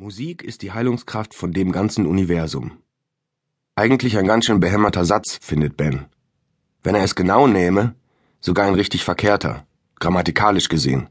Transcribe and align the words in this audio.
Musik 0.00 0.44
ist 0.44 0.62
die 0.62 0.70
Heilungskraft 0.70 1.34
von 1.34 1.50
dem 1.50 1.72
ganzen 1.72 2.06
Universum. 2.06 2.70
Eigentlich 3.74 4.16
ein 4.16 4.28
ganz 4.28 4.44
schön 4.44 4.60
behämmerter 4.60 5.04
Satz, 5.04 5.40
findet 5.42 5.76
Ben. 5.76 6.06
Wenn 6.84 6.94
er 6.94 7.02
es 7.02 7.16
genau 7.16 7.48
nähme, 7.48 7.96
sogar 8.38 8.68
ein 8.68 8.74
richtig 8.74 9.02
verkehrter, 9.02 9.66
grammatikalisch 9.98 10.68
gesehen. 10.68 11.08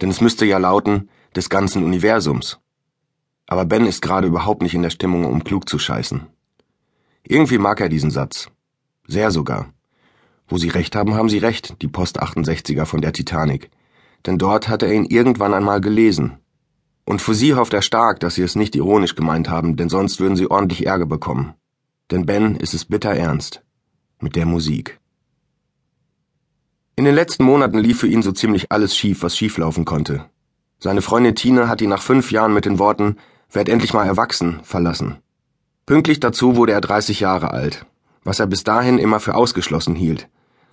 Denn 0.00 0.10
es 0.10 0.20
müsste 0.20 0.46
ja 0.46 0.58
lauten, 0.58 1.08
des 1.36 1.48
ganzen 1.48 1.84
Universums. 1.84 2.58
Aber 3.46 3.64
Ben 3.64 3.86
ist 3.86 4.02
gerade 4.02 4.26
überhaupt 4.26 4.62
nicht 4.62 4.74
in 4.74 4.82
der 4.82 4.90
Stimmung, 4.90 5.24
um 5.24 5.44
klug 5.44 5.68
zu 5.68 5.78
scheißen. 5.78 6.26
Irgendwie 7.22 7.58
mag 7.58 7.80
er 7.80 7.88
diesen 7.88 8.10
Satz. 8.10 8.50
Sehr 9.06 9.30
sogar. 9.30 9.72
Wo 10.48 10.58
sie 10.58 10.70
recht 10.70 10.96
haben, 10.96 11.14
haben 11.14 11.28
sie 11.28 11.38
recht, 11.38 11.80
die 11.82 11.88
Post 11.88 12.20
68er 12.20 12.84
von 12.84 13.00
der 13.00 13.12
Titanic. 13.12 13.70
Denn 14.26 14.38
dort 14.38 14.68
hat 14.68 14.82
er 14.82 14.92
ihn 14.92 15.04
irgendwann 15.04 15.54
einmal 15.54 15.80
gelesen 15.80 16.38
und 17.08 17.22
für 17.22 17.34
sie 17.34 17.54
hofft 17.54 17.72
er 17.72 17.80
stark, 17.80 18.20
dass 18.20 18.34
sie 18.34 18.42
es 18.42 18.54
nicht 18.54 18.76
ironisch 18.76 19.14
gemeint 19.14 19.48
haben, 19.48 19.76
denn 19.76 19.88
sonst 19.88 20.20
würden 20.20 20.36
sie 20.36 20.50
ordentlich 20.50 20.86
Ärger 20.86 21.06
bekommen. 21.06 21.54
Denn 22.10 22.26
Ben 22.26 22.54
ist 22.54 22.74
es 22.74 22.84
bitter 22.84 23.14
ernst. 23.14 23.62
Mit 24.20 24.36
der 24.36 24.44
Musik. 24.44 25.00
In 26.96 27.06
den 27.06 27.14
letzten 27.14 27.44
Monaten 27.44 27.78
lief 27.78 27.98
für 28.00 28.08
ihn 28.08 28.20
so 28.20 28.32
ziemlich 28.32 28.70
alles 28.70 28.94
schief, 28.94 29.22
was 29.22 29.38
schieflaufen 29.38 29.86
konnte. 29.86 30.26
Seine 30.80 31.00
Freundin 31.00 31.34
Tine 31.34 31.66
hat 31.66 31.80
ihn 31.80 31.88
nach 31.88 32.02
fünf 32.02 32.30
Jahren 32.30 32.52
mit 32.52 32.66
den 32.66 32.78
Worten 32.78 33.16
Werd 33.50 33.70
endlich 33.70 33.94
mal 33.94 34.06
erwachsen 34.06 34.60
verlassen. 34.62 35.16
Pünktlich 35.86 36.20
dazu 36.20 36.56
wurde 36.56 36.72
er 36.72 36.82
30 36.82 37.20
Jahre 37.20 37.52
alt, 37.52 37.86
was 38.22 38.38
er 38.38 38.46
bis 38.46 38.64
dahin 38.64 38.98
immer 38.98 39.18
für 39.18 39.34
ausgeschlossen 39.34 39.94
hielt. 39.94 40.28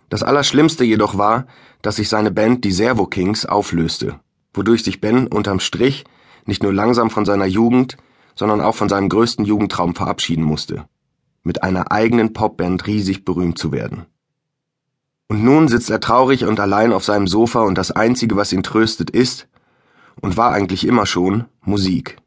Das 0.09 0.21
Allerschlimmste 0.21 0.83
jedoch 0.83 1.17
war, 1.17 1.47
dass 1.81 1.95
sich 1.95 2.09
seine 2.09 2.31
Band, 2.31 2.65
die 2.65 2.73
Servo 2.73 3.05
Kings, 3.05 3.45
auflöste, 3.45 4.19
wodurch 4.53 4.83
sich 4.83 4.99
Ben 4.99 5.27
unterm 5.27 5.61
Strich 5.61 6.03
nicht 6.45 6.63
nur 6.63 6.73
langsam 6.73 7.09
von 7.09 7.25
seiner 7.25 7.45
Jugend, 7.45 7.97
sondern 8.35 8.61
auch 8.61 8.75
von 8.75 8.89
seinem 8.89 9.09
größten 9.09 9.45
Jugendtraum 9.45 9.95
verabschieden 9.95 10.43
musste, 10.43 10.85
mit 11.43 11.63
einer 11.63 11.91
eigenen 11.91 12.33
Popband 12.33 12.85
riesig 12.87 13.25
berühmt 13.25 13.57
zu 13.57 13.71
werden. 13.71 14.05
Und 15.27 15.43
nun 15.43 15.67
sitzt 15.67 15.89
er 15.89 15.99
traurig 15.99 16.45
und 16.45 16.59
allein 16.59 16.93
auf 16.93 17.03
seinem 17.03 17.27
Sofa 17.27 17.61
und 17.61 17.77
das 17.77 17.91
Einzige, 17.91 18.35
was 18.35 18.53
ihn 18.53 18.63
tröstet, 18.63 19.09
ist, 19.09 19.47
und 20.21 20.37
war 20.37 20.51
eigentlich 20.51 20.87
immer 20.87 21.05
schon, 21.05 21.45
Musik. 21.61 22.17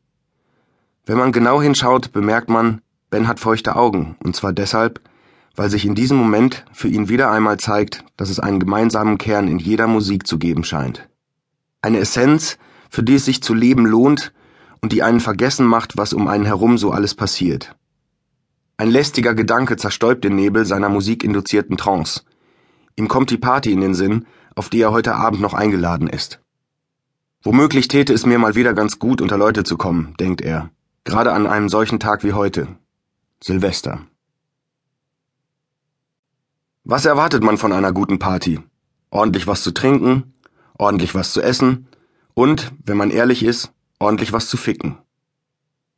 Wenn 1.06 1.16
man 1.16 1.32
genau 1.32 1.62
hinschaut, 1.62 2.12
bemerkt 2.12 2.50
man, 2.50 2.82
Ben 3.10 3.28
hat 3.28 3.40
feuchte 3.40 3.76
Augen, 3.76 4.16
und 4.22 4.36
zwar 4.36 4.52
deshalb, 4.52 5.00
weil 5.56 5.70
sich 5.70 5.84
in 5.84 5.94
diesem 5.94 6.16
Moment 6.16 6.64
für 6.72 6.88
ihn 6.88 7.08
wieder 7.08 7.30
einmal 7.30 7.58
zeigt, 7.58 8.04
dass 8.16 8.30
es 8.30 8.38
einen 8.38 8.60
gemeinsamen 8.60 9.16
Kern 9.16 9.48
in 9.48 9.58
jeder 9.58 9.86
Musik 9.86 10.26
zu 10.26 10.38
geben 10.38 10.64
scheint. 10.64 11.08
Eine 11.80 11.98
Essenz, 11.98 12.58
für 12.88 13.02
die 13.02 13.14
es 13.14 13.24
sich 13.24 13.42
zu 13.42 13.54
leben 13.54 13.86
lohnt 13.86 14.32
und 14.80 14.92
die 14.92 15.02
einen 15.02 15.20
vergessen 15.20 15.66
macht, 15.66 15.96
was 15.96 16.12
um 16.12 16.28
einen 16.28 16.44
herum 16.44 16.78
so 16.78 16.90
alles 16.90 17.14
passiert. 17.14 17.74
Ein 18.76 18.90
lästiger 18.90 19.34
Gedanke 19.34 19.76
zerstäubt 19.76 20.22
den 20.24 20.36
Nebel 20.36 20.64
seiner 20.64 20.88
musikinduzierten 20.88 21.76
Trance. 21.76 22.22
Ihm 22.96 23.08
kommt 23.08 23.30
die 23.30 23.38
Party 23.38 23.72
in 23.72 23.80
den 23.80 23.94
Sinn, 23.94 24.26
auf 24.54 24.68
die 24.68 24.80
er 24.80 24.92
heute 24.92 25.14
Abend 25.14 25.40
noch 25.40 25.54
eingeladen 25.54 26.08
ist. 26.08 26.40
Womöglich 27.42 27.88
täte 27.88 28.12
es 28.12 28.26
mir 28.26 28.38
mal 28.38 28.54
wieder 28.54 28.74
ganz 28.74 28.98
gut, 28.98 29.20
unter 29.20 29.38
Leute 29.38 29.64
zu 29.64 29.76
kommen, 29.76 30.14
denkt 30.18 30.40
er, 30.40 30.70
gerade 31.04 31.32
an 31.32 31.46
einem 31.46 31.68
solchen 31.68 32.00
Tag 32.00 32.24
wie 32.24 32.32
heute. 32.32 32.68
Silvester. 33.42 34.00
Was 36.84 37.04
erwartet 37.04 37.42
man 37.42 37.58
von 37.58 37.72
einer 37.72 37.92
guten 37.92 38.18
Party? 38.18 38.60
Ordentlich 39.10 39.46
was 39.46 39.62
zu 39.62 39.72
trinken, 39.72 40.34
ordentlich 40.78 41.14
was 41.14 41.32
zu 41.32 41.40
essen, 41.40 41.86
und, 42.38 42.70
wenn 42.84 42.96
man 42.96 43.10
ehrlich 43.10 43.42
ist, 43.42 43.72
ordentlich 43.98 44.32
was 44.32 44.48
zu 44.48 44.56
ficken. 44.56 44.96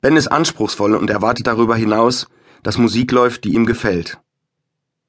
Ben 0.01 0.17
ist 0.17 0.29
anspruchsvoll 0.29 0.95
und 0.95 1.11
erwartet 1.11 1.47
darüber 1.47 1.77
hinaus, 1.77 2.29
dass 2.63 2.79
Musik 2.79 3.13
läuft, 3.13 3.45
die 3.45 3.53
ihm 3.53 3.67
gefällt. 3.67 4.19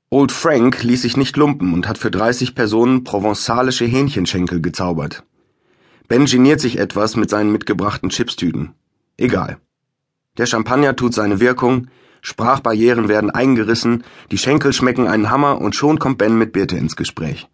Old 0.09 0.33
Frank 0.33 0.83
ließ 0.83 1.03
sich 1.03 1.15
nicht 1.15 1.37
lumpen 1.37 1.73
und 1.73 1.87
hat 1.87 1.97
für 1.97 2.11
30 2.11 2.53
Personen 2.53 3.05
provenzalische 3.05 3.85
Hähnchenschenkel 3.85 4.61
gezaubert. 4.61 5.23
Ben 6.09 6.25
geniert 6.25 6.59
sich 6.59 6.77
etwas 6.77 7.15
mit 7.15 7.29
seinen 7.29 7.53
mitgebrachten 7.53 8.09
Chipstüten. 8.09 8.73
Egal. 9.15 9.57
Der 10.37 10.47
Champagner 10.47 10.97
tut 10.97 11.13
seine 11.13 11.39
Wirkung, 11.39 11.87
Sprachbarrieren 12.19 13.07
werden 13.07 13.29
eingerissen, 13.29 14.03
die 14.31 14.37
Schenkel 14.37 14.73
schmecken 14.73 15.07
einen 15.07 15.29
Hammer 15.29 15.61
und 15.61 15.77
schon 15.77 15.97
kommt 15.97 16.17
Ben 16.17 16.37
mit 16.37 16.51
Birte 16.51 16.75
ins 16.75 16.97
Gespräch. 16.97 17.47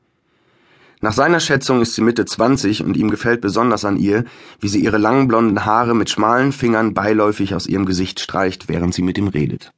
Nach 0.99 1.13
seiner 1.13 1.39
Schätzung 1.39 1.81
ist 1.81 1.93
sie 1.93 2.01
Mitte 2.01 2.25
20 2.25 2.83
und 2.83 2.97
ihm 2.97 3.11
gefällt 3.11 3.39
besonders 3.39 3.85
an 3.85 3.97
ihr, 3.97 4.25
wie 4.59 4.67
sie 4.67 4.83
ihre 4.83 4.97
langen 4.97 5.27
blonden 5.27 5.63
Haare 5.63 5.93
mit 5.93 6.09
schmalen 6.09 6.51
Fingern 6.51 6.95
beiläufig 6.95 7.53
aus 7.53 7.67
ihrem 7.67 7.85
Gesicht 7.85 8.19
streicht, 8.19 8.67
während 8.67 8.95
sie 8.95 9.03
mit 9.03 9.17
ihm 9.19 9.27
redet. 9.27 9.73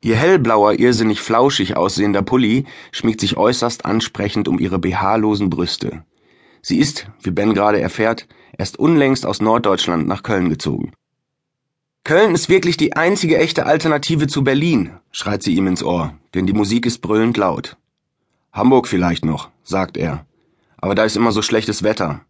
Ihr 0.00 0.14
hellblauer, 0.14 0.78
irrsinnig 0.78 1.20
flauschig 1.20 1.76
aussehender 1.76 2.22
Pulli 2.22 2.66
schmiegt 2.92 3.20
sich 3.20 3.36
äußerst 3.36 3.84
ansprechend 3.84 4.46
um 4.46 4.60
ihre 4.60 4.78
BH-losen 4.78 5.50
Brüste. 5.50 6.04
Sie 6.62 6.78
ist, 6.78 7.08
wie 7.22 7.30
Ben 7.30 7.52
gerade 7.52 7.80
erfährt, 7.80 8.28
erst 8.56 8.78
unlängst 8.78 9.26
aus 9.26 9.40
Norddeutschland 9.40 10.06
nach 10.06 10.22
Köln 10.22 10.50
gezogen. 10.50 10.92
Köln 12.04 12.34
ist 12.34 12.48
wirklich 12.48 12.76
die 12.76 12.94
einzige 12.94 13.38
echte 13.38 13.66
Alternative 13.66 14.28
zu 14.28 14.44
Berlin, 14.44 14.92
schreit 15.10 15.42
sie 15.42 15.54
ihm 15.54 15.66
ins 15.66 15.82
Ohr, 15.82 16.14
denn 16.34 16.46
die 16.46 16.52
Musik 16.52 16.86
ist 16.86 17.00
brüllend 17.00 17.38
laut. 17.38 17.76
Hamburg 18.52 18.86
vielleicht 18.86 19.24
noch, 19.24 19.48
sagt 19.64 19.96
er 19.96 20.26
aber 20.84 20.94
da 20.94 21.04
ist 21.04 21.16
immer 21.16 21.32
so 21.32 21.40
schlechtes 21.40 21.82
Wetter. 21.82 22.20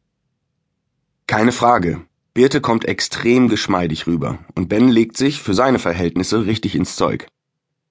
Keine 1.26 1.50
Frage. 1.50 2.03
Birte 2.34 2.60
kommt 2.60 2.84
extrem 2.84 3.48
geschmeidig 3.48 4.06
rüber 4.06 4.38
und 4.54 4.69
Ben 4.69 4.88
legt 4.88 5.16
sich, 5.16 5.42
für 5.42 5.54
seine 5.54 5.81
Verhältnisse, 5.81 6.47
richtig 6.47 6.76
ins 6.76 6.94
Zeug. 6.94 7.26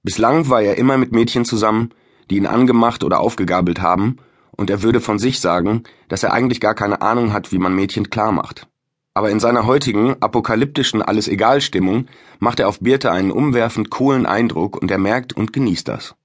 Bislang 0.03 0.47
war 0.47 0.61
er 0.61 0.77
immer 0.77 0.97
mit 0.97 1.11
Mädchen 1.11 1.43
zusammen, 1.43 1.89
die 2.29 2.37
ihn 2.37 2.45
angemacht 2.45 3.03
oder 3.03 3.19
aufgegabelt 3.19 3.81
haben, 3.81 4.19
und 4.51 4.69
er 4.69 4.83
würde 4.83 5.01
von 5.01 5.19
sich 5.19 5.41
sagen, 5.41 5.83
dass 6.07 6.23
er 6.23 6.31
eigentlich 6.31 6.61
gar 6.61 6.75
keine 6.75 7.01
Ahnung 7.01 7.33
hat, 7.33 7.51
wie 7.51 7.59
man 7.59 7.75
Mädchen 7.75 8.09
klar 8.09 8.31
macht. 8.31 8.65
Aber 9.13 9.31
in 9.31 9.41
seiner 9.41 9.65
heutigen, 9.65 10.15
apokalyptischen 10.21 11.01
Alles-Egal-Stimmung 11.01 12.07
macht 12.39 12.61
er 12.61 12.69
auf 12.69 12.79
Birte 12.79 13.11
einen 13.11 13.31
umwerfend 13.31 13.89
coolen 13.89 14.25
Eindruck 14.25 14.81
und 14.81 14.89
er 14.89 14.97
merkt 14.97 15.33
und 15.33 15.51
genießt 15.51 15.89
das. 15.89 16.15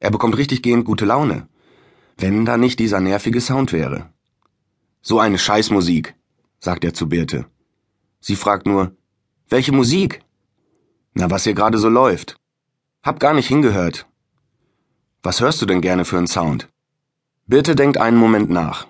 Er 0.00 0.10
bekommt 0.10 0.38
richtig 0.38 0.62
gehend 0.62 0.86
gute 0.86 1.04
Laune 1.04 1.48
wenn 2.18 2.44
da 2.44 2.56
nicht 2.56 2.80
dieser 2.80 3.00
nervige 3.00 3.40
Sound 3.40 3.72
wäre. 3.72 4.10
So 5.00 5.20
eine 5.20 5.38
Scheißmusik, 5.38 6.14
sagt 6.58 6.84
er 6.84 6.92
zu 6.92 7.08
Birte. 7.08 7.46
Sie 8.20 8.34
fragt 8.34 8.66
nur, 8.66 8.92
welche 9.48 9.72
Musik? 9.72 10.20
Na, 11.14 11.30
was 11.30 11.44
hier 11.44 11.54
gerade 11.54 11.78
so 11.78 11.88
läuft. 11.88 12.36
Hab 13.02 13.20
gar 13.20 13.34
nicht 13.34 13.46
hingehört. 13.46 14.06
Was 15.22 15.40
hörst 15.40 15.62
du 15.62 15.66
denn 15.66 15.80
gerne 15.80 16.04
für 16.04 16.18
einen 16.18 16.26
Sound? 16.26 16.68
Birte 17.46 17.76
denkt 17.76 17.98
einen 17.98 18.16
Moment 18.16 18.50
nach. 18.50 18.86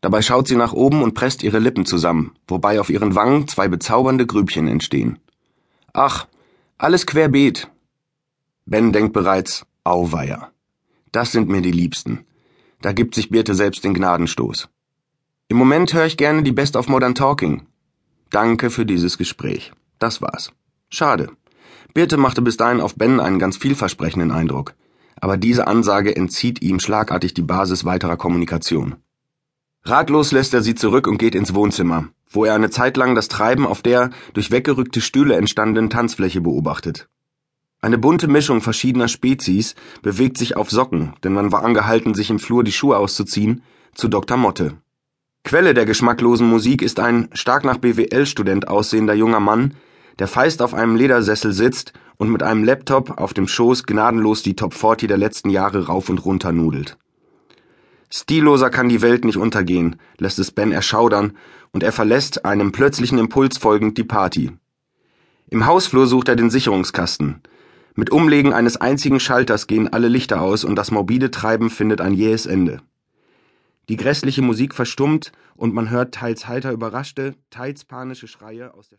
Dabei 0.00 0.22
schaut 0.22 0.46
sie 0.46 0.56
nach 0.56 0.72
oben 0.72 1.02
und 1.02 1.14
presst 1.14 1.42
ihre 1.42 1.58
Lippen 1.58 1.84
zusammen, 1.84 2.36
wobei 2.46 2.78
auf 2.80 2.90
ihren 2.90 3.16
Wangen 3.16 3.48
zwei 3.48 3.66
bezaubernde 3.66 4.26
Grübchen 4.26 4.68
entstehen. 4.68 5.18
Ach, 5.92 6.28
alles 6.78 7.06
querbeet. 7.06 7.68
Ben 8.66 8.92
denkt 8.92 9.12
bereits, 9.12 9.66
Auweia. 9.82 10.52
Das 11.10 11.32
sind 11.32 11.48
mir 11.48 11.60
die 11.60 11.72
Liebsten. 11.72 12.24
Da 12.86 12.92
gibt 12.92 13.16
sich 13.16 13.30
Birte 13.30 13.56
selbst 13.56 13.82
den 13.82 13.94
Gnadenstoß. 13.94 14.68
Im 15.48 15.56
Moment 15.56 15.92
höre 15.92 16.06
ich 16.06 16.16
gerne 16.16 16.44
die 16.44 16.52
Best 16.52 16.76
of 16.76 16.86
Modern 16.86 17.16
Talking. 17.16 17.66
Danke 18.30 18.70
für 18.70 18.86
dieses 18.86 19.18
Gespräch. 19.18 19.72
Das 19.98 20.22
war's. 20.22 20.52
Schade. 20.88 21.32
Birte 21.94 22.16
machte 22.16 22.42
bis 22.42 22.56
dahin 22.56 22.80
auf 22.80 22.94
Ben 22.94 23.18
einen 23.18 23.40
ganz 23.40 23.56
vielversprechenden 23.56 24.30
Eindruck. 24.30 24.74
Aber 25.20 25.36
diese 25.36 25.66
Ansage 25.66 26.14
entzieht 26.14 26.62
ihm 26.62 26.78
schlagartig 26.78 27.34
die 27.34 27.42
Basis 27.42 27.84
weiterer 27.84 28.16
Kommunikation. 28.16 28.94
Ratlos 29.82 30.30
lässt 30.30 30.54
er 30.54 30.62
sie 30.62 30.76
zurück 30.76 31.08
und 31.08 31.18
geht 31.18 31.34
ins 31.34 31.54
Wohnzimmer, 31.54 32.10
wo 32.30 32.44
er 32.44 32.54
eine 32.54 32.70
Zeit 32.70 32.96
lang 32.96 33.16
das 33.16 33.26
Treiben 33.26 33.66
auf 33.66 33.82
der 33.82 34.10
durch 34.32 34.52
weggerückte 34.52 35.00
Stühle 35.00 35.34
entstandenen 35.34 35.90
Tanzfläche 35.90 36.40
beobachtet. 36.40 37.08
Eine 37.80 37.98
bunte 37.98 38.26
Mischung 38.26 38.62
verschiedener 38.62 39.08
Spezies 39.08 39.74
bewegt 40.02 40.38
sich 40.38 40.56
auf 40.56 40.70
Socken, 40.70 41.12
denn 41.22 41.32
man 41.32 41.52
war 41.52 41.64
angehalten, 41.64 42.14
sich 42.14 42.30
im 42.30 42.38
Flur 42.38 42.64
die 42.64 42.72
Schuhe 42.72 42.96
auszuziehen, 42.96 43.62
zu 43.94 44.08
Dr. 44.08 44.36
Motte. 44.36 44.78
Quelle 45.44 45.74
der 45.74 45.86
geschmacklosen 45.86 46.48
Musik 46.48 46.82
ist 46.82 46.98
ein 46.98 47.28
stark 47.32 47.64
nach 47.64 47.78
BWL-Student 47.78 48.66
aussehender 48.68 49.14
junger 49.14 49.40
Mann, 49.40 49.74
der 50.18 50.26
feist 50.26 50.62
auf 50.62 50.74
einem 50.74 50.96
Ledersessel 50.96 51.52
sitzt 51.52 51.92
und 52.16 52.30
mit 52.30 52.42
einem 52.42 52.64
Laptop 52.64 53.20
auf 53.20 53.34
dem 53.34 53.46
Schoß 53.46 53.84
gnadenlos 53.84 54.42
die 54.42 54.56
Top 54.56 54.74
40 54.74 55.08
der 55.08 55.18
letzten 55.18 55.50
Jahre 55.50 55.86
rauf 55.86 56.08
und 56.08 56.24
runter 56.24 56.52
nudelt. 56.52 56.96
Stilloser 58.10 58.70
kann 58.70 58.88
die 58.88 59.02
Welt 59.02 59.24
nicht 59.24 59.36
untergehen, 59.36 59.96
lässt 60.18 60.38
es 60.38 60.50
Ben 60.50 60.72
erschaudern, 60.72 61.36
und 61.72 61.82
er 61.82 61.92
verlässt, 61.92 62.44
einem 62.44 62.72
plötzlichen 62.72 63.18
Impuls 63.18 63.58
folgend, 63.58 63.98
die 63.98 64.04
Party. 64.04 64.52
Im 65.50 65.66
Hausflur 65.66 66.06
sucht 66.06 66.28
er 66.28 66.36
den 66.36 66.50
Sicherungskasten, 66.50 67.42
mit 67.96 68.10
Umlegen 68.10 68.52
eines 68.52 68.76
einzigen 68.76 69.18
Schalters 69.18 69.66
gehen 69.66 69.92
alle 69.92 70.08
Lichter 70.08 70.42
aus 70.42 70.64
und 70.64 70.76
das 70.76 70.90
morbide 70.90 71.30
Treiben 71.30 71.70
findet 71.70 72.00
ein 72.00 72.12
jähes 72.12 72.46
Ende. 72.46 72.80
Die 73.88 73.96
grässliche 73.96 74.42
Musik 74.42 74.74
verstummt 74.74 75.32
und 75.54 75.74
man 75.74 75.90
hört 75.90 76.14
teils 76.14 76.46
heiter 76.46 76.72
überraschte, 76.72 77.34
teils 77.50 77.84
panische 77.84 78.28
Schreie 78.28 78.74
aus 78.74 78.88
der 78.88 78.94